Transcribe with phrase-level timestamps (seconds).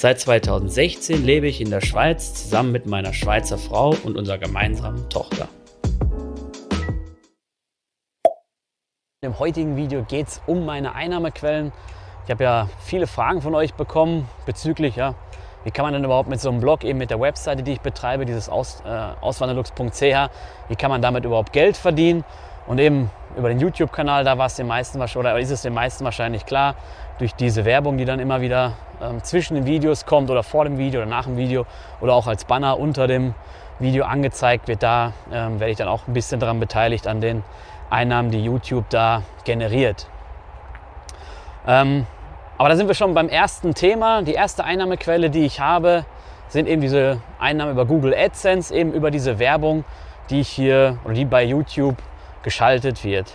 [0.00, 5.08] Seit 2016 lebe ich in der Schweiz zusammen mit meiner Schweizer Frau und unserer gemeinsamen
[5.08, 5.48] Tochter.
[9.22, 11.72] Im heutigen Video geht es um meine Einnahmequellen.
[12.24, 15.16] Ich habe ja viele Fragen von euch bekommen bezüglich, ja,
[15.64, 17.80] wie kann man denn überhaupt mit so einem Blog, eben mit der Webseite, die ich
[17.80, 18.88] betreibe, dieses Aus, äh,
[19.20, 20.30] auswanderlux.ch,
[20.68, 22.22] wie kann man damit überhaupt Geld verdienen?
[22.68, 26.04] Und eben über den YouTube-Kanal, da war es den meisten oder ist es den meisten
[26.04, 26.74] wahrscheinlich klar,
[27.18, 30.76] durch diese Werbung, die dann immer wieder ähm, zwischen den Videos kommt oder vor dem
[30.76, 31.64] Video oder nach dem Video
[32.00, 33.34] oder auch als Banner unter dem
[33.78, 37.44] Video angezeigt wird, da ähm, werde ich dann auch ein bisschen daran beteiligt an den
[37.90, 40.08] Einnahmen, die YouTube da generiert.
[41.66, 42.06] Ähm,
[42.58, 44.22] aber da sind wir schon beim ersten Thema.
[44.22, 46.04] Die erste Einnahmequelle, die ich habe,
[46.48, 49.84] sind eben diese Einnahmen über Google AdSense, eben über diese Werbung,
[50.28, 51.96] die ich hier oder die bei YouTube
[52.42, 53.34] geschaltet wird.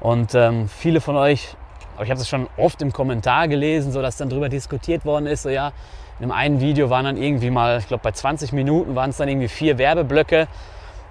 [0.00, 1.54] Und ähm, viele von euch,
[1.94, 5.26] aber ich habe es schon oft im Kommentar gelesen, so dass dann darüber diskutiert worden
[5.26, 5.72] ist, so ja,
[6.20, 9.28] in einem Video waren dann irgendwie mal, ich glaube bei 20 Minuten waren es dann
[9.28, 10.48] irgendwie vier Werbeblöcke.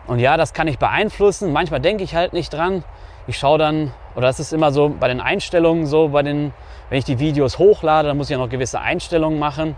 [0.07, 1.51] Und ja, das kann ich beeinflussen.
[1.51, 2.83] Manchmal denke ich halt nicht dran.
[3.27, 6.51] Ich schaue dann, oder das ist immer so bei den Einstellungen so, bei den
[6.89, 9.75] wenn ich die Videos hochlade, dann muss ich ja noch gewisse Einstellungen machen.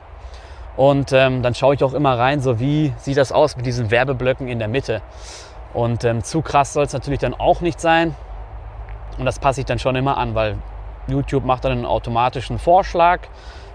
[0.78, 3.92] Und ähm, dann schaue ich auch immer rein, so wie sieht das aus mit diesen
[3.92, 5.02] Werbeblöcken in der Mitte.
[5.74, 8.16] Und ähm, zu krass soll es natürlich dann auch nicht sein.
[9.18, 10.58] Und das passe ich dann schon immer an, weil
[11.08, 13.20] YouTube macht dann einen automatischen Vorschlag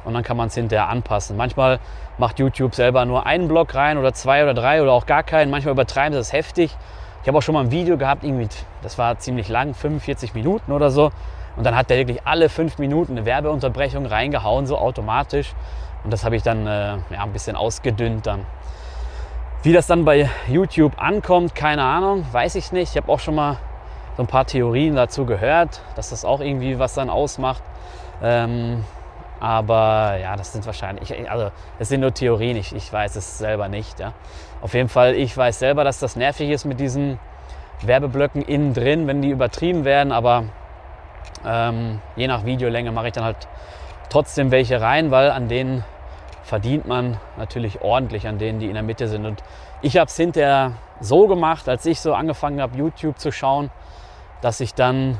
[0.04, 1.36] und dann kann man es hinterher anpassen.
[1.36, 1.80] Manchmal
[2.18, 5.50] macht YouTube selber nur einen Block rein oder zwei oder drei oder auch gar keinen.
[5.50, 6.74] Manchmal übertreiben sie das heftig.
[7.22, 8.48] Ich habe auch schon mal ein Video gehabt, irgendwie,
[8.82, 11.10] das war ziemlich lang, 45 Minuten oder so.
[11.56, 15.54] Und dann hat der wirklich alle fünf Minuten eine Werbeunterbrechung reingehauen, so automatisch.
[16.04, 18.46] Und das habe ich dann äh, ja, ein bisschen ausgedünnt dann.
[19.62, 22.92] Wie das dann bei YouTube ankommt, keine Ahnung, weiß ich nicht.
[22.92, 23.58] Ich habe auch schon mal
[24.16, 27.62] so ein paar Theorien dazu gehört, dass das auch irgendwie was dann ausmacht.
[28.22, 28.84] Ähm,
[29.40, 33.68] aber ja, das sind wahrscheinlich, also es sind nur Theorien, ich, ich weiß es selber
[33.68, 34.00] nicht.
[34.00, 34.12] Ja.
[34.62, 37.18] Auf jeden Fall, ich weiß selber, dass das nervig ist mit diesen
[37.82, 40.44] Werbeblöcken innen drin, wenn die übertrieben werden, aber
[41.44, 43.48] ähm, je nach Videolänge mache ich dann halt
[44.08, 45.84] trotzdem welche rein, weil an denen
[46.46, 49.26] verdient man natürlich ordentlich, an denen, die in der Mitte sind.
[49.26, 49.42] Und
[49.82, 53.70] ich habe es hinterher so gemacht, als ich so angefangen habe, YouTube zu schauen,
[54.42, 55.18] dass ich dann,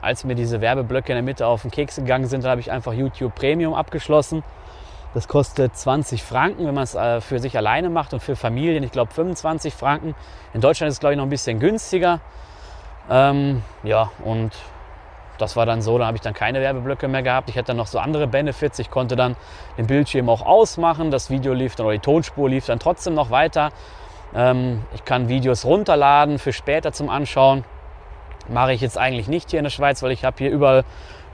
[0.00, 2.94] als mir diese Werbeblöcke in der Mitte auf den Keks gegangen sind, habe ich einfach
[2.94, 4.42] YouTube Premium abgeschlossen.
[5.12, 8.82] Das kostet 20 Franken, wenn man es äh, für sich alleine macht und für Familien,
[8.82, 10.14] ich glaube 25 Franken.
[10.54, 12.20] In Deutschland ist es, glaube ich, noch ein bisschen günstiger.
[13.10, 14.52] Ähm, ja, und
[15.40, 17.48] das war dann so, da habe ich dann keine Werbeblöcke mehr gehabt.
[17.50, 18.78] Ich hatte dann noch so andere Benefits.
[18.78, 19.36] Ich konnte dann
[19.78, 21.10] den Bildschirm auch ausmachen.
[21.10, 23.70] Das Video lief dann, oder die Tonspur lief dann trotzdem noch weiter.
[24.34, 27.64] Ähm, ich kann Videos runterladen für später zum Anschauen.
[28.48, 30.84] Mache ich jetzt eigentlich nicht hier in der Schweiz, weil ich habe hier überall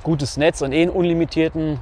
[0.03, 1.81] gutes Netz und eh einen unlimitierten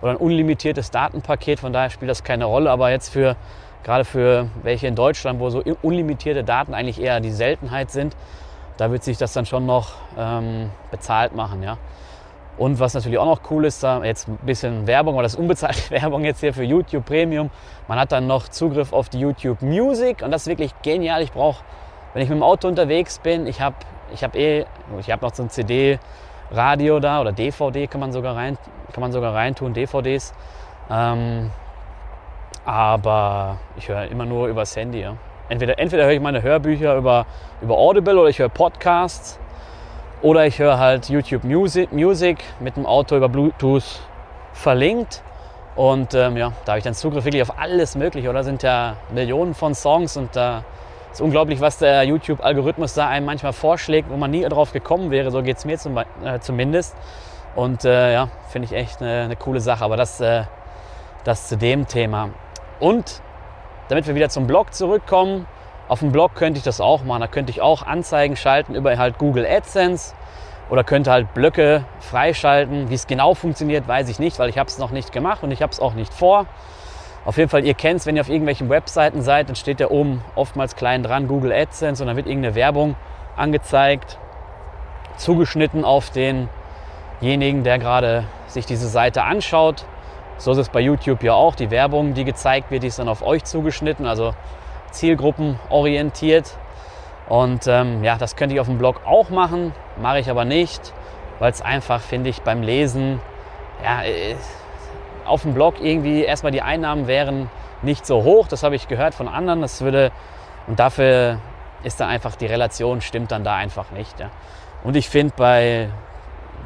[0.00, 1.60] oder ein unlimitiertes Datenpaket.
[1.60, 2.70] Von daher spielt das keine Rolle.
[2.70, 3.36] Aber jetzt für
[3.84, 8.16] gerade für welche in Deutschland, wo so unlimitierte Daten eigentlich eher die Seltenheit sind,
[8.76, 11.62] da wird sich das dann schon noch ähm, bezahlt machen.
[11.62, 11.78] Ja.
[12.56, 15.40] Und was natürlich auch noch cool ist, da jetzt ein bisschen Werbung, aber das ist
[15.40, 17.50] unbezahlte Werbung jetzt hier für YouTube Premium.
[17.88, 21.22] Man hat dann noch Zugriff auf die YouTube Music und das ist wirklich genial.
[21.22, 21.64] Ich brauche,
[22.12, 23.76] wenn ich mit dem Auto unterwegs bin, ich habe
[24.12, 24.66] ich hab eh,
[25.00, 28.56] ich habe noch so ein CD-Radio da oder DVD kann man sogar rein,
[28.92, 30.32] kann man sogar reintun, DVDs.
[30.90, 31.50] Ähm,
[32.64, 35.00] aber ich höre immer nur übers Handy.
[35.00, 35.16] Ja.
[35.48, 37.26] Entweder, entweder höre ich meine Hörbücher über,
[37.60, 39.38] über Audible oder ich höre Podcasts
[40.22, 44.00] oder ich höre halt YouTube Music, Music mit dem Auto über Bluetooth
[44.54, 45.22] verlinkt.
[45.76, 48.30] Und ähm, ja, da habe ich dann Zugriff wirklich auf alles Mögliche.
[48.30, 50.62] Oder sind ja Millionen von Songs und da äh,
[51.12, 55.30] ist unglaublich, was der YouTube-Algorithmus da einem manchmal vorschlägt, wo man nie drauf gekommen wäre.
[55.30, 56.04] So geht es mir zum, äh,
[56.40, 56.96] zumindest.
[57.54, 59.84] Und äh, ja, finde ich echt eine, eine, coole Sache.
[59.84, 60.44] Aber das, äh,
[61.24, 62.30] das zu dem Thema.
[62.80, 63.20] Und
[63.88, 65.46] damit wir wieder zum Blog zurückkommen,
[65.88, 67.20] auf dem Blog könnte ich das auch machen.
[67.20, 70.14] Da könnte ich auch Anzeigen schalten über halt Google AdSense
[70.70, 72.88] oder könnte halt Blöcke freischalten.
[72.88, 75.50] Wie es genau funktioniert, weiß ich nicht, weil ich habe es noch nicht gemacht und
[75.50, 76.46] ich habe es auch nicht vor.
[77.26, 79.88] Auf jeden Fall, ihr kennt es, wenn ihr auf irgendwelchen Webseiten seid, dann steht da
[79.88, 82.96] oben oftmals klein dran Google AdSense und dann wird irgendeine Werbung
[83.36, 84.18] angezeigt,
[85.16, 89.86] zugeschnitten auf denjenigen, der gerade sich diese Seite anschaut.
[90.36, 91.54] So ist es bei YouTube ja auch.
[91.54, 94.06] Die Werbung, die gezeigt wird, die ist dann auf euch zugeschnitten.
[94.06, 94.34] Also
[94.94, 96.56] zielgruppenorientiert.
[97.28, 100.92] Und ähm, ja, das könnte ich auf dem Blog auch machen, mache ich aber nicht,
[101.38, 103.20] weil es einfach, finde ich, beim Lesen,
[103.82, 104.36] ja, äh,
[105.24, 107.48] auf dem Blog irgendwie erstmal die Einnahmen wären
[107.82, 108.46] nicht so hoch.
[108.46, 109.62] Das habe ich gehört von anderen.
[109.62, 110.12] Das würde,
[110.66, 111.38] und dafür
[111.82, 114.20] ist dann einfach die Relation, stimmt dann da einfach nicht.
[114.20, 114.30] Ja.
[114.82, 115.88] Und ich finde, bei,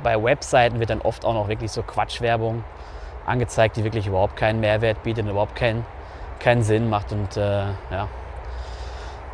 [0.02, 2.64] bei Webseiten wird dann oft auch noch wirklich so Quatschwerbung
[3.28, 5.84] angezeigt, die wirklich überhaupt keinen Mehrwert bietet und überhaupt keinen,
[6.40, 7.12] keinen Sinn macht.
[7.12, 8.08] Und äh, ja,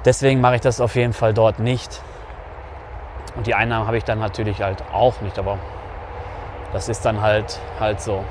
[0.04, 2.00] deswegen mache ich das auf jeden Fall dort nicht.
[3.36, 5.58] Und die Einnahmen habe ich dann natürlich halt auch nicht, aber
[6.72, 8.24] das ist dann halt, halt so.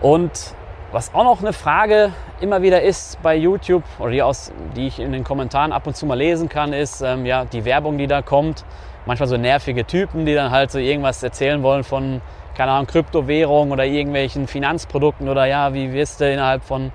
[0.00, 0.54] Und
[0.90, 5.00] was auch noch eine Frage immer wieder ist bei YouTube oder die, aus, die ich
[5.00, 8.06] in den Kommentaren ab und zu mal lesen kann, ist ähm, ja die Werbung, die
[8.06, 8.64] da kommt.
[9.04, 12.20] Manchmal so nervige Typen, die dann halt so irgendwas erzählen wollen von,
[12.58, 16.90] keine Ahnung, Kryptowährung oder irgendwelchen Finanzprodukten oder ja, wie wirst du innerhalb von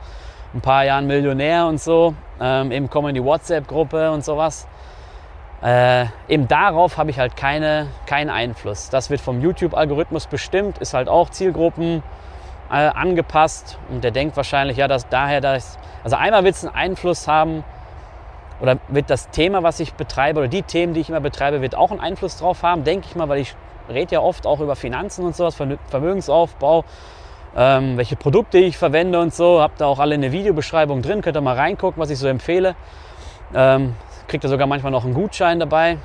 [0.54, 2.16] ein paar Jahren Millionär und so.
[2.42, 4.68] Ähm, eben kommen in die WhatsApp-Gruppe und sowas.
[5.64, 8.90] Äh, eben darauf habe ich halt keine, keinen Einfluss.
[8.90, 12.04] Das wird vom YouTube-Algorithmus bestimmt, ist halt auch Zielgruppen
[12.70, 15.80] äh, angepasst und der denkt wahrscheinlich, ja, dass daher das.
[16.04, 17.64] Also einmal wird es einen Einfluss haben
[18.60, 21.76] oder wird das Thema, was ich betreibe oder die Themen, die ich immer betreibe, wird
[21.76, 23.56] auch einen Einfluss drauf haben, denke ich mal, weil ich
[23.90, 26.86] rede ja oft auch über Finanzen und sowas, Vermögensaufbau,
[27.56, 29.62] ähm, welche Produkte ich verwende und so.
[29.62, 32.76] Habt da auch alle eine Videobeschreibung drin, könnt ihr mal reingucken, was ich so empfehle.
[33.54, 33.96] Ähm,
[34.28, 35.98] kriegt ihr sogar manchmal noch einen Gutschein dabei.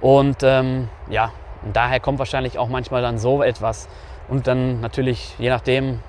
[0.00, 1.32] Und ähm, ja,
[1.62, 3.88] und daher kommt wahrscheinlich auch manchmal dann so etwas.
[4.28, 6.00] Und dann natürlich, je nachdem,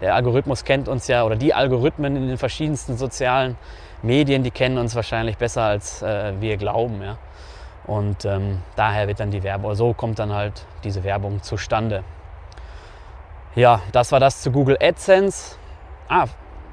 [0.00, 3.56] der Algorithmus kennt uns ja, oder die Algorithmen in den verschiedensten sozialen
[4.02, 7.02] Medien, die kennen uns wahrscheinlich besser, als äh, wir glauben.
[7.02, 7.18] Ja?
[7.88, 12.04] Und ähm, daher wird dann die Werbung, so kommt dann halt diese Werbung zustande.
[13.54, 15.56] Ja, das war das zu Google AdSense.
[16.06, 16.26] Ah,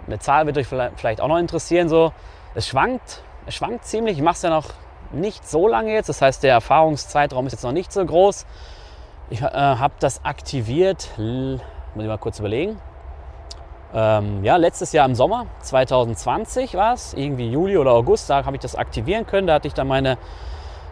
[0.06, 1.88] eine Zahl wird euch vielleicht auch noch interessieren.
[1.88, 2.12] So,
[2.54, 4.18] es schwankt, es schwankt ziemlich.
[4.18, 4.66] Ich mache es ja noch
[5.14, 6.10] nicht so lange jetzt.
[6.10, 8.46] Das heißt, der Erfahrungszeitraum ist jetzt noch nicht so groß.
[9.30, 11.62] Ich äh, habe das aktiviert, muss
[11.96, 12.78] ich mal kurz überlegen.
[13.94, 18.58] Ähm, ja, letztes Jahr im Sommer 2020 war es, irgendwie Juli oder August, da habe
[18.58, 19.48] ich das aktivieren können.
[19.48, 20.18] Da hatte ich dann meine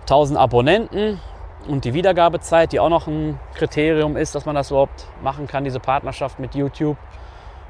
[0.03, 1.19] 1000 Abonnenten
[1.67, 5.63] und die Wiedergabezeit, die auch noch ein Kriterium ist, dass man das überhaupt machen kann,
[5.63, 6.97] diese Partnerschaft mit YouTube.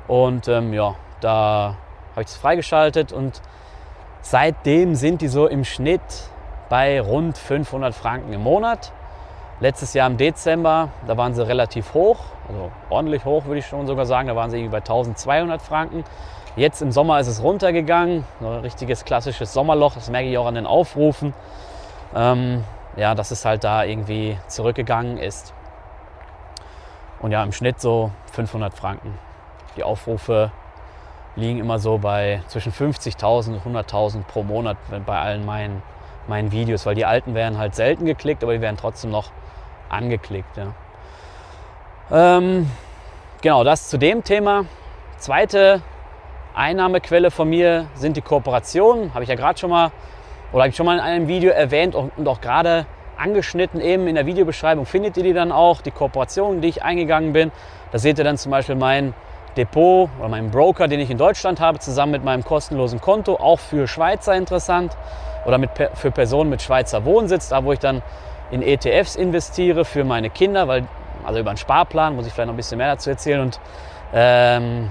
[0.08, 1.76] Und ähm, ja, da
[2.12, 3.42] habe ich es freigeschaltet und
[4.22, 6.02] seitdem sind die so im Schnitt
[6.70, 8.92] bei rund 500 Franken im Monat.
[9.60, 12.18] Letztes Jahr im Dezember, da waren sie relativ hoch,
[12.50, 16.04] also ordentlich hoch würde ich schon sogar sagen, da waren sie irgendwie bei 1200 Franken.
[16.56, 20.56] Jetzt im Sommer ist es runtergegangen, ein richtiges klassisches Sommerloch, das merke ich auch an
[20.56, 21.34] den Aufrufen.
[22.16, 22.64] Ähm,
[22.96, 25.54] ja, dass es halt da irgendwie zurückgegangen ist.
[27.20, 29.18] Und ja, im Schnitt so 500 Franken.
[29.76, 30.52] Die Aufrufe
[31.36, 35.82] liegen immer so bei zwischen 50.000 und 100.000 pro Monat bei allen meinen,
[36.28, 39.32] meinen Videos, weil die alten werden halt selten geklickt, aber die werden trotzdem noch
[39.90, 40.58] angeklickt.
[40.58, 40.74] Ja.
[42.12, 42.70] Ähm,
[43.42, 44.66] genau, das zu dem Thema.
[45.18, 45.82] Zweite
[46.54, 49.14] Einnahmequelle von mir sind die Kooperationen.
[49.14, 49.92] Habe ich ja gerade schon mal
[50.54, 52.86] oder habe ich schon mal in einem Video erwähnt und auch gerade
[53.18, 57.34] angeschnitten eben in der Videobeschreibung findet ihr die dann auch, die Kooperationen, die ich eingegangen
[57.34, 57.52] bin.
[57.92, 59.14] Da seht ihr dann zum Beispiel mein
[59.58, 63.60] Depot oder meinen Broker, den ich in Deutschland habe, zusammen mit meinem kostenlosen Konto, auch
[63.60, 64.96] für Schweizer interessant
[65.46, 68.02] oder mit, für Personen mit Schweizer Wohnsitz, da wo ich dann
[68.52, 70.86] in ETFs investiere für meine Kinder, weil,
[71.24, 73.42] also über einen Sparplan, muss ich vielleicht noch ein bisschen mehr dazu erzählen.
[73.42, 73.60] Und
[74.14, 74.90] ähm,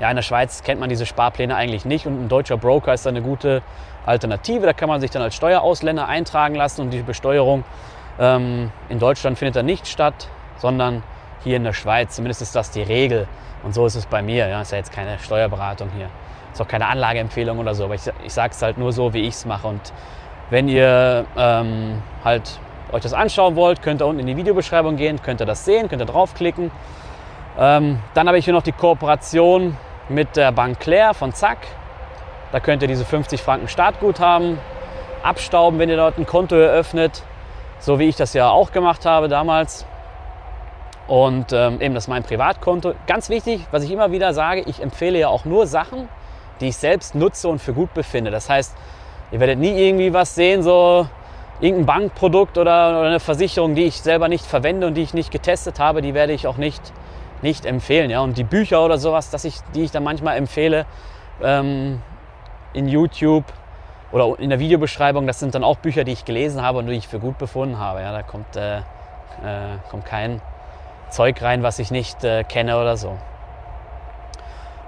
[0.00, 3.06] ja, in der Schweiz kennt man diese Sparpläne eigentlich nicht und ein deutscher Broker ist
[3.06, 3.62] da eine gute
[4.08, 4.66] Alternative.
[4.66, 7.64] Da kann man sich dann als Steuerausländer eintragen lassen und die Besteuerung
[8.18, 11.02] ähm, in Deutschland findet dann nicht statt, sondern
[11.44, 12.16] hier in der Schweiz.
[12.16, 13.28] Zumindest ist das die Regel.
[13.62, 14.48] Und so ist es bei mir.
[14.48, 16.08] Ja, ist ja jetzt keine Steuerberatung hier.
[16.52, 17.84] Ist auch keine Anlageempfehlung oder so.
[17.84, 19.66] Aber ich, ich sage es halt nur so, wie ich es mache.
[19.68, 19.92] Und
[20.50, 22.58] wenn ihr ähm, halt
[22.92, 25.88] euch das anschauen wollt, könnt ihr unten in die Videobeschreibung gehen, könnt ihr das sehen,
[25.88, 26.70] könnt ihr draufklicken.
[27.58, 29.76] Ähm, dann habe ich hier noch die Kooperation
[30.08, 31.58] mit der Bank Claire von Zack.
[32.52, 34.58] Da könnt ihr diese 50 Franken Startguthaben
[35.22, 37.22] abstauben, wenn ihr dort ein Konto eröffnet,
[37.78, 39.84] so wie ich das ja auch gemacht habe damals.
[41.06, 42.94] Und ähm, eben das ist mein Privatkonto.
[43.06, 46.08] Ganz wichtig, was ich immer wieder sage, ich empfehle ja auch nur Sachen,
[46.60, 48.30] die ich selbst nutze und für gut befinde.
[48.30, 48.76] Das heißt,
[49.30, 51.06] Ihr werdet nie irgendwie was sehen, so
[51.60, 55.30] irgendein Bankprodukt oder, oder, eine Versicherung, die ich selber nicht verwende und die ich nicht
[55.30, 56.92] getestet habe, die werde ich auch nicht,
[57.42, 58.10] nicht empfehlen.
[58.10, 58.20] Ja?
[58.20, 60.86] Und die Bücher oder sowas, dass ich, die ich dann manchmal empfehle
[61.42, 62.00] ähm,
[62.78, 63.44] in YouTube
[64.12, 66.94] oder in der Videobeschreibung, das sind dann auch Bücher, die ich gelesen habe und die
[66.94, 68.00] ich für gut befunden habe.
[68.00, 68.12] Ja?
[68.12, 68.82] Da kommt, äh, äh,
[69.90, 70.40] kommt kein
[71.10, 73.18] Zeug rein, was ich nicht äh, kenne oder so.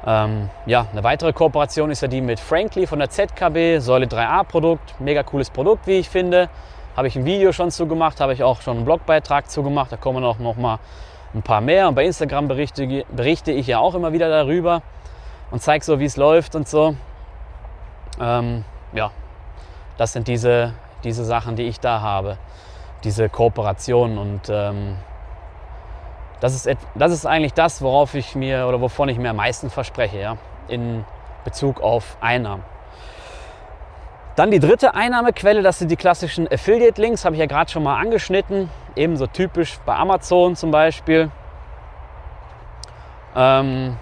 [0.06, 4.44] Ähm, ja, eine weitere Kooperation ist ja die mit Frankly von der ZKB, Säule 3a
[4.44, 4.99] Produkt.
[4.99, 6.49] Mega cooles Produkt, wie ich finde.
[6.97, 9.92] Habe ich ein Video schon zu gemacht, habe ich auch schon einen Blogbeitrag zu gemacht.
[9.92, 10.78] Da kommen auch noch mal
[11.35, 11.88] ein paar mehr.
[11.88, 14.82] Und bei Instagram berichte, berichte ich ja auch immer wieder darüber
[15.50, 16.94] und zeige so, wie es läuft und so.
[18.21, 19.11] Ähm, ja,
[19.97, 20.75] das sind diese,
[21.05, 22.37] diese Sachen, die ich da habe,
[23.05, 24.97] diese Kooperationen und ähm,
[26.41, 29.71] das ist, das ist eigentlich das, worauf ich mir oder wovon ich mir am meisten
[29.71, 30.37] verspreche, ja,
[30.69, 31.05] in
[31.45, 32.65] Bezug auf Einnahmen.
[34.37, 37.99] Dann die dritte Einnahmequelle, das sind die klassischen Affiliate-Links, habe ich ja gerade schon mal
[37.99, 38.71] angeschnitten.
[38.97, 41.31] Ebenso typisch bei Amazon zum Beispiel.
[43.37, 43.99] Ähm,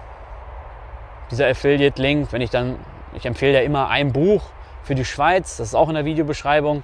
[1.29, 2.77] dieser Affiliate-Link, wenn ich dann,
[3.13, 4.43] ich empfehle ja immer ein Buch
[4.83, 6.83] für die Schweiz, das ist auch in der Videobeschreibung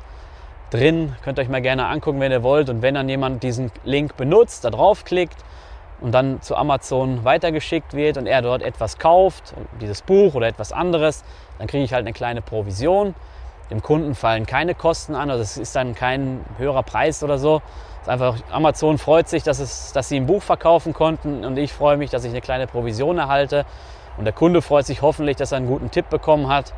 [0.69, 1.15] drin.
[1.23, 2.69] Könnt ihr euch mal gerne angucken, wenn ihr wollt.
[2.69, 5.37] Und wenn dann jemand diesen Link benutzt, da draufklickt
[6.01, 10.71] und dann zu Amazon weitergeschickt wird und er dort etwas kauft, dieses Buch oder etwas
[10.71, 11.23] anderes,
[11.57, 13.15] dann kriege ich halt eine kleine Provision.
[13.71, 17.61] Dem Kunden fallen keine Kosten an, also es ist dann kein höherer Preis oder so.
[18.05, 21.97] Einfach, Amazon freut sich, dass, es, dass sie ein Buch verkaufen konnten und ich freue
[21.97, 23.65] mich, dass ich eine kleine Provision erhalte.
[24.17, 26.73] Und der Kunde freut sich hoffentlich, dass er einen guten Tipp bekommen hat.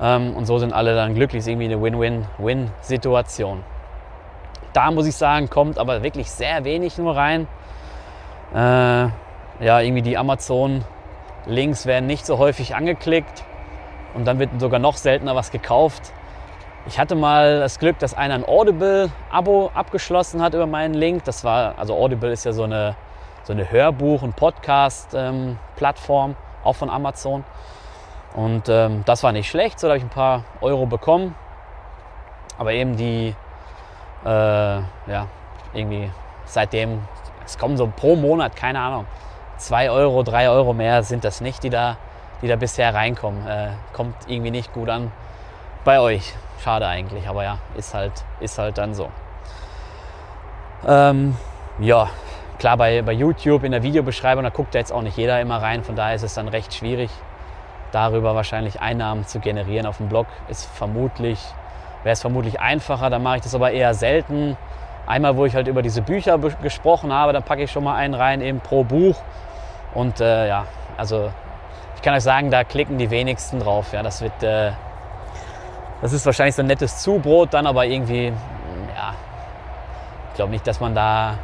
[0.00, 1.40] Ähm, und so sind alle dann glücklich.
[1.40, 3.62] ist irgendwie eine Win-Win-Win-Situation.
[4.72, 7.48] Da muss ich sagen, kommt aber wirklich sehr wenig nur rein.
[8.54, 9.08] Äh,
[9.64, 13.44] ja, irgendwie die Amazon-Links werden nicht so häufig angeklickt
[14.14, 16.12] und dann wird sogar noch seltener was gekauft.
[16.86, 21.24] Ich hatte mal das Glück, dass einer ein Audible-Abo abgeschlossen hat über meinen Link.
[21.24, 22.96] Das war, also Audible ist ja so eine,
[23.42, 27.44] so eine Hörbuch- und Podcast-Plattform, ähm, auch von Amazon.
[28.34, 31.34] Und ähm, das war nicht schlecht, so habe ich ein paar Euro bekommen.
[32.58, 33.34] Aber eben die,
[34.24, 35.26] äh, ja,
[35.72, 36.10] irgendwie
[36.44, 37.00] seitdem,
[37.44, 39.06] es kommen so pro Monat, keine Ahnung,
[39.56, 41.96] zwei Euro, drei Euro mehr sind das nicht, die da,
[42.42, 43.46] die da bisher reinkommen.
[43.46, 45.10] Äh, kommt irgendwie nicht gut an
[45.84, 46.34] bei euch.
[46.62, 49.08] Schade eigentlich, aber ja, ist halt, ist halt dann so.
[50.86, 51.36] Ähm,
[51.78, 52.10] ja,
[52.60, 55.60] klar, bei, bei YouTube in der Videobeschreibung, da guckt ja jetzt auch nicht jeder immer
[55.60, 57.10] rein, von daher ist es dann recht schwierig
[57.92, 61.40] darüber wahrscheinlich Einnahmen zu generieren auf dem Blog ist vermutlich,
[62.02, 63.10] wäre es vermutlich einfacher.
[63.10, 64.56] Dann mache ich das aber eher selten.
[65.06, 68.14] Einmal, wo ich halt über diese Bücher gesprochen habe, dann packe ich schon mal einen
[68.14, 69.16] rein, eben pro Buch.
[69.94, 71.32] Und äh, ja, also
[71.96, 73.92] ich kann euch sagen, da klicken die wenigsten drauf.
[73.92, 74.72] Ja, das wird, äh,
[76.00, 79.14] das ist wahrscheinlich so ein nettes Zubrot dann, aber irgendwie, ja,
[80.28, 81.34] ich glaube nicht, dass man da,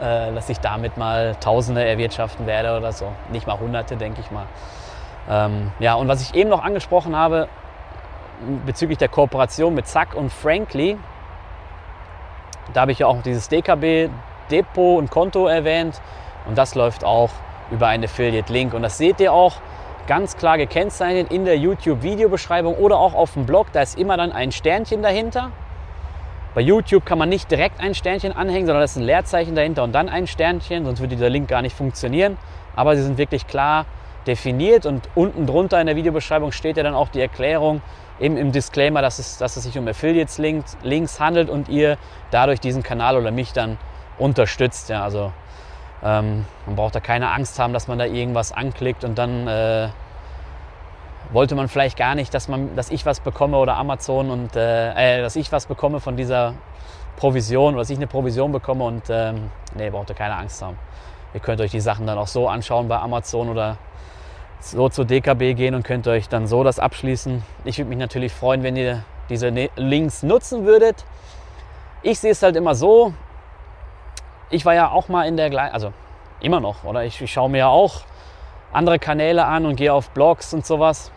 [0.00, 3.12] äh, dass ich damit mal Tausende erwirtschaften werde oder so.
[3.30, 4.46] Nicht mal Hunderte, denke ich mal.
[5.28, 7.48] Ähm, ja, und was ich eben noch angesprochen habe
[8.64, 10.98] bezüglich der Kooperation mit Zack und Frankly,
[12.74, 14.10] da habe ich ja auch dieses DKB
[14.50, 16.00] Depot und Konto erwähnt
[16.46, 17.30] und das läuft auch
[17.70, 19.54] über einen Affiliate-Link und das seht ihr auch
[20.06, 23.68] ganz klar gekennzeichnet in der YouTube-Videobeschreibung oder auch auf dem Blog.
[23.72, 25.50] Da ist immer dann ein Sternchen dahinter.
[26.56, 29.84] Bei YouTube kann man nicht direkt ein Sternchen anhängen, sondern da ist ein Leerzeichen dahinter
[29.84, 32.38] und dann ein Sternchen, sonst würde dieser Link gar nicht funktionieren.
[32.74, 33.84] Aber sie sind wirklich klar
[34.26, 37.82] definiert und unten drunter in der Videobeschreibung steht ja dann auch die Erklärung
[38.18, 41.98] eben im Disclaimer, dass es, dass es sich um Affiliates-Links Links handelt und ihr
[42.30, 43.76] dadurch diesen Kanal oder mich dann
[44.16, 44.88] unterstützt.
[44.88, 45.34] Ja, also
[46.02, 49.88] ähm, man braucht da keine Angst haben, dass man da irgendwas anklickt und dann äh,
[51.32, 55.18] wollte man vielleicht gar nicht, dass, man, dass ich was bekomme oder Amazon und äh,
[55.18, 56.54] äh, dass ich was bekomme von dieser
[57.16, 60.78] Provision oder dass ich eine Provision bekomme und ähm, nee, braucht ihr keine Angst haben.
[61.34, 63.78] Ihr könnt euch die Sachen dann auch so anschauen bei Amazon oder
[64.60, 67.42] so zur DKB gehen und könnt euch dann so das abschließen.
[67.64, 71.04] Ich würde mich natürlich freuen, wenn ihr diese ne-, Links nutzen würdet.
[72.02, 73.12] Ich sehe es halt immer so.
[74.50, 75.92] Ich war ja auch mal in der gleichen, also
[76.40, 77.04] immer noch, oder?
[77.04, 78.02] Ich, ich schaue mir ja auch
[78.72, 81.10] andere Kanäle an und gehe auf Blogs und sowas.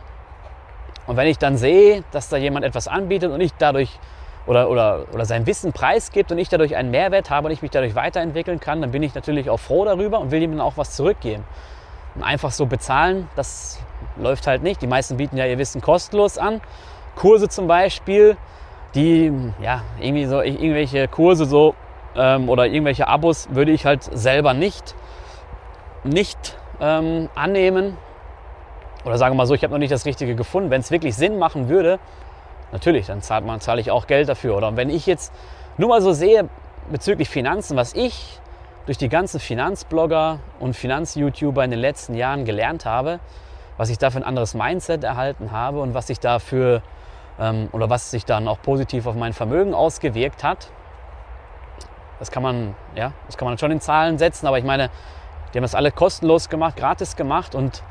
[1.10, 3.98] Und wenn ich dann sehe, dass da jemand etwas anbietet und ich dadurch
[4.46, 7.72] oder, oder, oder sein Wissen preisgibt und ich dadurch einen Mehrwert habe und ich mich
[7.72, 10.78] dadurch weiterentwickeln kann, dann bin ich natürlich auch froh darüber und will ihm dann auch
[10.78, 11.44] was zurückgeben.
[12.14, 13.80] Und einfach so bezahlen, das
[14.18, 14.84] läuft halt nicht.
[14.84, 16.62] Die meisten bieten ja ihr Wissen kostenlos an.
[17.16, 18.38] Kurse zum Beispiel,
[18.94, 21.74] die, ja, irgendwie so, irgendwelche Kurse so
[22.16, 24.94] ähm, oder irgendwelche Abos würde ich halt selber nicht,
[26.04, 27.98] nicht ähm, annehmen.
[29.06, 30.70] Oder sagen wir mal so, ich habe noch nicht das Richtige gefunden.
[30.70, 32.00] Wenn es wirklich Sinn machen würde,
[32.72, 34.58] natürlich, dann zahlt man, zahle ich auch Geld dafür.
[34.58, 35.34] Oder wenn ich jetzt
[35.78, 36.50] nur mal so sehe
[36.92, 38.40] bezüglich Finanzen, was ich
[38.86, 43.20] durch die ganzen Finanzblogger und Finanz-YouTuber in den letzten Jahren gelernt habe,
[43.78, 46.82] was ich da für ein anderes Mindset erhalten habe und was sich dafür
[47.40, 50.70] ähm, oder was sich dann auch positiv auf mein Vermögen ausgewirkt hat.
[52.20, 54.90] Das kann man, ja, das kann man schon in Zahlen setzen, aber ich meine,
[55.54, 57.84] die haben das alle kostenlos gemacht, gratis gemacht und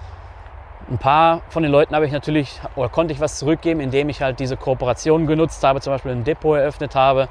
[0.90, 4.23] Ein paar von den Leuten habe ich natürlich oder konnte ich was zurückgeben, indem ich
[4.23, 7.28] halt diese Kooperation genutzt habe, zum Beispiel ein Depot eröffnet habe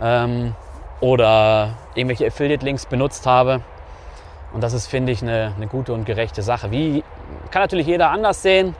[0.00, 0.54] ähm,
[1.00, 3.60] oder irgendwelche Affiliate-Links benutzt habe.
[4.52, 6.72] Und das ist, finde ich, eine, eine, gute und gerechte Sache.
[6.72, 7.04] Wie
[7.52, 8.74] kann natürlich jeder anders sehen,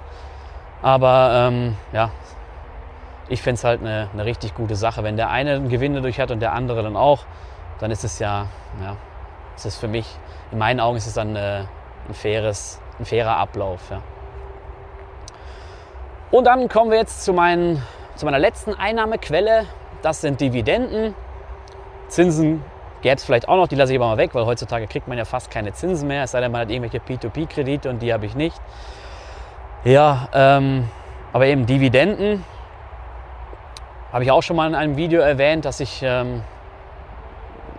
[0.82, 2.10] aber ähm, ja,
[3.28, 5.04] ich finde es halt eine, eine, richtig gute Sache.
[5.04, 7.20] Wenn der eine einen Gewinn dadurch hat und der andere dann auch,
[7.78, 8.46] dann ist es ja,
[8.82, 8.96] ja,
[9.56, 10.06] es ist für mich,
[10.50, 11.62] in meinen Augen ist es dann äh,
[12.08, 13.80] ein, faires, ein fairer Ablauf.
[13.90, 14.02] Ja.
[16.30, 17.82] Und dann kommen wir jetzt zu, meinen,
[18.14, 19.66] zu meiner letzten Einnahmequelle.
[20.02, 21.14] Das sind Dividenden.
[22.08, 22.62] Zinsen
[23.02, 25.16] gäbe es vielleicht auch noch, die lasse ich aber mal weg, weil heutzutage kriegt man
[25.16, 28.26] ja fast keine Zinsen mehr, es sei denn, man hat irgendwelche P2P-Kredite und die habe
[28.26, 28.60] ich nicht.
[29.84, 30.88] Ja, ähm,
[31.32, 32.44] aber eben Dividenden
[34.12, 36.42] habe ich auch schon mal in einem Video erwähnt, dass ich ähm,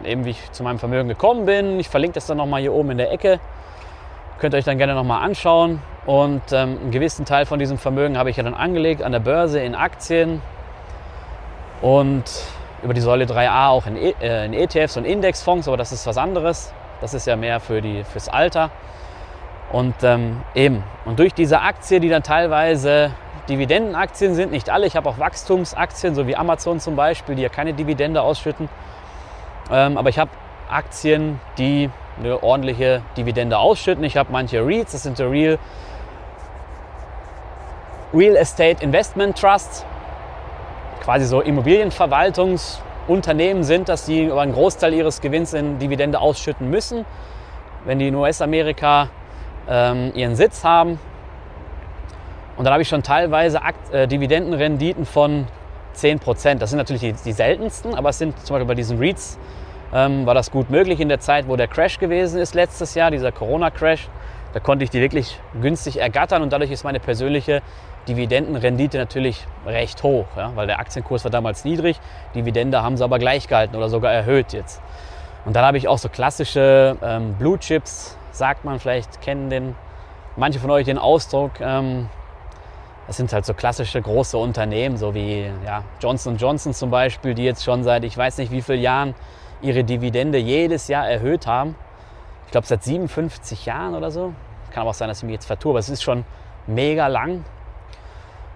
[0.04, 1.80] eben wie ich zu meinem Vermögen gekommen bin.
[1.80, 3.40] Ich verlinke das dann nochmal hier oben in der Ecke.
[4.42, 5.84] Könnt ihr euch dann gerne nochmal anschauen.
[6.08, 9.20] Und ähm, einen gewissen Teil von diesem Vermögen habe ich ja dann angelegt an der
[9.20, 10.42] Börse in Aktien
[11.84, 12.24] und
[12.82, 16.08] über die Säule 3a auch in, e äh, in ETFs und Indexfonds, aber das ist
[16.08, 16.74] was anderes.
[17.02, 18.72] Das ist ja mehr für die, fürs Alter.
[19.72, 23.12] Und ähm, eben, und durch diese Aktie, die dann teilweise
[23.48, 27.50] Dividendenaktien sind, nicht alle, ich habe auch Wachstumsaktien, so wie Amazon zum Beispiel, die ja
[27.50, 28.70] keine Dividende ausschütten.
[29.70, 30.32] Ähm, aber ich habe
[30.68, 34.04] Aktien, die eine ordentliche Dividende ausschütten.
[34.04, 35.58] Ich habe manche REITs, das sind die Real,
[38.14, 39.86] Real Estate Investment Trusts,
[41.02, 47.06] quasi so Immobilienverwaltungsunternehmen sind, dass die über einen Großteil ihres Gewinns in Dividende ausschütten müssen,
[47.86, 49.10] wenn die in US-Amerika
[49.70, 51.00] ähm, ihren Sitz haben.
[52.58, 55.48] Und dann habe ich schon teilweise Akt, äh, Dividendenrenditen von
[55.96, 56.56] 10%.
[56.56, 59.40] Das sind natürlich die, die, seltensten, aber es sind zum Beispiel bei diesen REITs
[59.94, 63.12] ähm, war das gut möglich in der Zeit, wo der Crash gewesen ist letztes Jahr,
[63.12, 64.08] dieser Corona-Crash.
[64.54, 67.62] Da konnte ich die wirklich günstig ergattern und dadurch ist meine persönliche
[68.08, 72.00] Dividendenrendite natürlich recht hoch, ja, weil der Aktienkurs war damals niedrig.
[72.36, 74.82] Dividende haben sie aber gleich gehalten oder sogar erhöht jetzt.
[75.46, 79.76] Und dann habe ich auch so klassische ähm, Blue Chips, sagt man vielleicht, kennen den
[80.36, 81.60] manche von euch den Ausdruck.
[81.62, 82.10] Ähm,
[83.08, 87.44] das sind halt so klassische große Unternehmen, so wie ja, Johnson Johnson zum Beispiel, die
[87.44, 89.16] jetzt schon seit ich weiß nicht wie vielen Jahren
[89.62, 91.76] ihre Dividende jedes Jahr erhöht haben.
[92.46, 94.34] Ich glaube seit 57 Jahren oder so.
[94.72, 96.26] Kann aber auch sein, dass ich mich jetzt vertue, aber es ist schon
[96.68, 97.44] mega lang.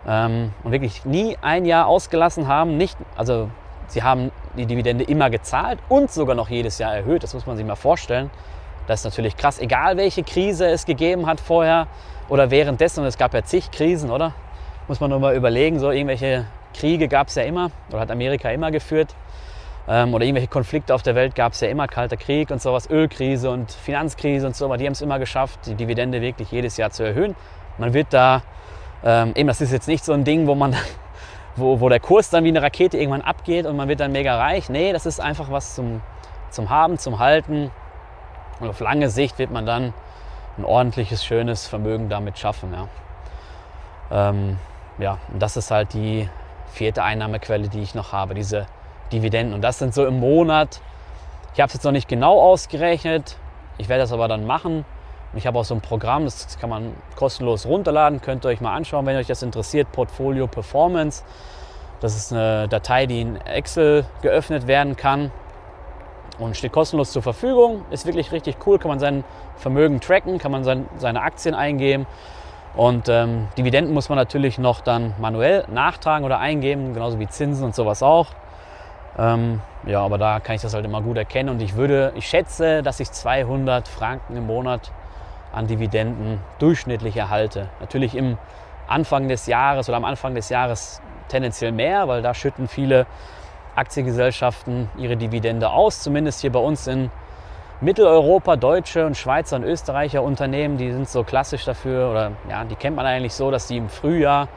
[0.07, 2.77] Ähm, und wirklich nie ein Jahr ausgelassen haben.
[2.77, 3.49] Nicht, also
[3.87, 7.23] sie haben die Dividende immer gezahlt und sogar noch jedes Jahr erhöht.
[7.23, 8.29] Das muss man sich mal vorstellen.
[8.87, 11.87] Das ist natürlich krass, egal welche Krise es gegeben hat vorher
[12.29, 13.01] oder währenddessen.
[13.01, 14.33] Und es gab ja zig Krisen, oder?
[14.87, 18.51] Muss man nur mal überlegen, so irgendwelche Kriege gab es ja immer oder hat Amerika
[18.51, 19.15] immer geführt.
[19.87, 22.89] Ähm, oder irgendwelche Konflikte auf der Welt gab es ja immer, Kalter Krieg und sowas,
[22.89, 26.77] Ölkrise und Finanzkrise und so, aber die haben es immer geschafft, die Dividende wirklich jedes
[26.77, 27.35] Jahr zu erhöhen.
[27.77, 28.41] Man wird da,
[29.03, 30.75] ähm, eben das ist jetzt nicht so ein Ding, wo man
[31.55, 34.37] wo, wo der Kurs dann wie eine Rakete irgendwann abgeht und man wird dann mega
[34.37, 34.69] reich.
[34.69, 36.01] Nee, das ist einfach was zum,
[36.49, 37.71] zum Haben, zum Halten.
[38.59, 39.93] Und auf lange Sicht wird man dann
[40.57, 42.73] ein ordentliches, schönes Vermögen damit schaffen.
[42.73, 44.57] Ja, ähm,
[44.97, 46.29] ja und das ist halt die
[46.71, 48.65] vierte Einnahmequelle, die ich noch habe, diese
[49.11, 49.53] Dividenden.
[49.53, 50.81] Und das sind so im Monat,
[51.53, 53.37] ich habe es jetzt noch nicht genau ausgerechnet,
[53.77, 54.85] ich werde das aber dann machen.
[55.31, 58.61] Und ich habe auch so ein Programm, das kann man kostenlos runterladen, könnt ihr euch
[58.61, 61.23] mal anschauen, wenn euch das interessiert, Portfolio Performance.
[61.99, 65.31] Das ist eine Datei, die in Excel geöffnet werden kann
[66.39, 67.85] und steht kostenlos zur Verfügung.
[67.89, 69.23] Ist wirklich richtig cool, kann man sein
[69.57, 72.05] Vermögen tracken, kann man sein, seine Aktien eingeben.
[72.75, 77.63] Und ähm, Dividenden muss man natürlich noch dann manuell nachtragen oder eingeben, genauso wie Zinsen
[77.63, 78.27] und sowas auch.
[79.17, 82.27] Ähm, ja, aber da kann ich das halt immer gut erkennen und ich würde, ich
[82.27, 84.91] schätze, dass ich 200 Franken im Monat
[85.53, 87.69] an Dividenden durchschnittlich erhalte.
[87.79, 88.37] Natürlich im
[88.87, 93.05] Anfang des Jahres oder am Anfang des Jahres tendenziell mehr, weil da schütten viele
[93.75, 97.09] Aktiengesellschaften ihre Dividende aus, zumindest hier bei uns in
[97.81, 102.75] Mitteleuropa, deutsche und Schweizer und Österreicher Unternehmen, die sind so klassisch dafür oder ja, die
[102.75, 104.47] kennt man eigentlich so, dass die im Frühjahr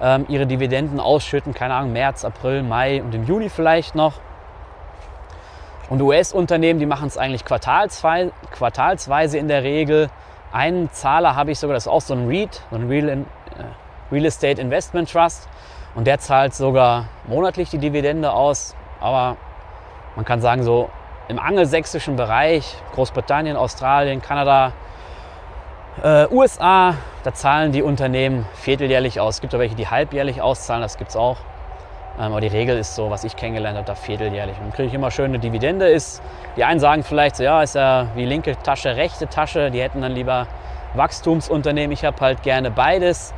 [0.00, 4.14] ähm, ihre Dividenden ausschütten, keine Ahnung, März, April, Mai und im Juni vielleicht noch.
[5.90, 10.10] Und US-Unternehmen, die machen es eigentlich quartalsweise, quartalsweise in der Regel.
[10.52, 13.22] Einen Zahler habe ich sogar, das ist auch so ein REIT, so ein Real, in,
[13.22, 15.48] äh, Real Estate Investment Trust.
[15.94, 18.74] Und der zahlt sogar monatlich die Dividende aus.
[19.00, 19.36] Aber
[20.16, 20.90] man kann sagen, so
[21.28, 24.72] im angelsächsischen Bereich, Großbritannien, Australien, Kanada,
[26.02, 29.36] äh, USA, da zahlen die Unternehmen vierteljährlich aus.
[29.36, 31.38] Es gibt auch welche, die halbjährlich auszahlen, das gibt es auch.
[32.18, 34.56] Ähm, aber die Regel ist so, was ich kennengelernt habe, da vierteljährlich.
[34.58, 35.88] Und dann kriege ich immer schön eine Dividende.
[35.88, 36.22] Ist,
[36.56, 39.70] die einen sagen vielleicht so, ja, ist ja wie linke Tasche, rechte Tasche.
[39.70, 40.46] Die hätten dann lieber
[40.94, 41.92] Wachstumsunternehmen.
[41.92, 43.34] Ich habe halt gerne beides.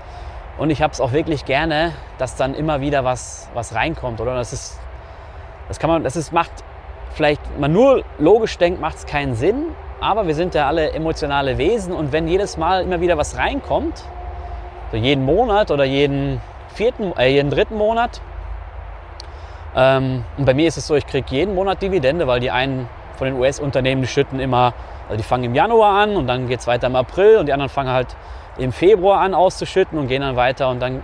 [0.59, 4.21] Und ich habe es auch wirklich gerne, dass dann immer wieder was, was reinkommt.
[4.21, 4.79] Oder das ist,
[5.69, 6.51] das kann man, das ist, macht
[7.15, 9.67] vielleicht, man nur logisch denkt, macht es keinen Sinn.
[10.01, 14.03] Aber wir sind ja alle emotionale Wesen und wenn jedes Mal immer wieder was reinkommt,
[14.93, 16.41] so jeden Monat oder jeden
[16.75, 18.21] vierten, äh, jeden dritten Monat,
[19.77, 22.89] ähm, und bei mir ist es so, ich kriege jeden Monat Dividende, weil die einen
[23.17, 24.73] von den US-Unternehmen, die schütten immer,
[25.07, 27.53] also die fangen im Januar an und dann geht es weiter im April und die
[27.53, 28.17] anderen fangen halt
[28.57, 31.03] im Februar an auszuschütten und gehen dann weiter und dann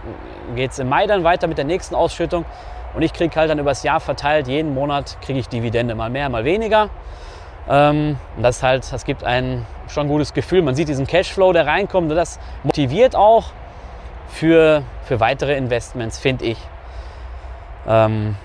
[0.57, 2.47] geht es im Mai dann weiter mit der nächsten Ausschüttung.
[2.95, 6.29] Und ich kriege halt dann übers Jahr verteilt, jeden Monat kriege ich Dividende, mal mehr,
[6.31, 6.89] mal weniger.
[7.69, 10.63] Ähm, und das halt, das gibt ein schon gutes Gefühl.
[10.63, 13.47] Man sieht diesen Cashflow, der reinkommt und das motiviert auch
[14.29, 16.59] für, für weitere Investments, finde ich.
[17.87, 18.37] Ähm,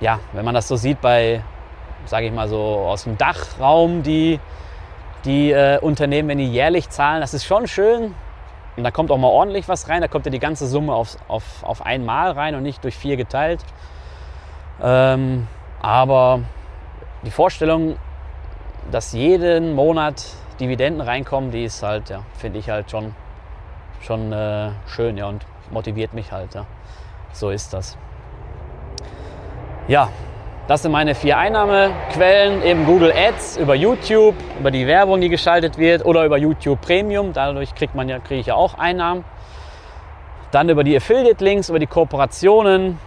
[0.00, 1.42] ja, wenn man das so sieht bei,
[2.06, 4.40] sage ich mal so, aus dem Dachraum, die,
[5.24, 8.14] die äh, Unternehmen, wenn die jährlich zahlen, das ist schon schön.
[8.76, 10.00] Und da kommt auch mal ordentlich was rein.
[10.00, 13.16] Da kommt ja die ganze Summe auf, auf, auf einmal rein und nicht durch vier
[13.16, 13.60] geteilt.
[14.82, 15.46] Ähm,
[15.82, 16.40] aber
[17.22, 17.96] die Vorstellung,
[18.90, 20.24] dass jeden Monat
[20.58, 23.14] Dividenden reinkommen, die ist halt, ja, finde ich halt schon,
[24.00, 26.54] schon äh, schön ja, und motiviert mich halt.
[26.54, 26.66] Ja.
[27.32, 27.96] So ist das.
[29.88, 30.10] Ja,
[30.68, 35.78] das sind meine vier Einnahmequellen, eben Google Ads, über YouTube, über die Werbung, die geschaltet
[35.78, 37.32] wird oder über YouTube Premium.
[37.32, 39.24] Dadurch kriegt man ja, kriege ich ja auch Einnahmen.
[40.52, 42.98] Dann über die Affiliate-Links, über die Kooperationen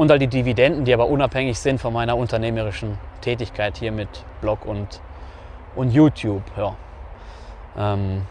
[0.00, 4.08] und all die Dividenden, die aber unabhängig sind von meiner unternehmerischen Tätigkeit hier mit
[4.40, 4.98] Blog und,
[5.76, 6.42] und YouTube.
[6.56, 6.74] Ja.
[7.76, 8.22] Ähm,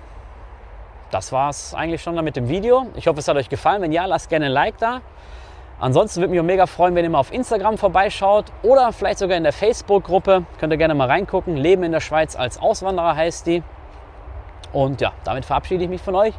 [1.11, 2.87] das war es eigentlich schon mit dem Video.
[2.95, 3.83] Ich hoffe, es hat euch gefallen.
[3.83, 5.01] Wenn ja, lasst gerne ein Like da.
[5.79, 9.43] Ansonsten würde mich mega freuen, wenn ihr mal auf Instagram vorbeischaut oder vielleicht sogar in
[9.43, 10.45] der Facebook-Gruppe.
[10.59, 11.55] Könnt ihr gerne mal reingucken.
[11.55, 13.61] Leben in der Schweiz als Auswanderer heißt die.
[14.73, 16.33] Und ja, damit verabschiede ich mich von euch.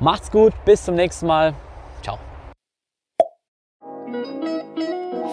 [0.00, 1.54] Macht's gut, bis zum nächsten Mal.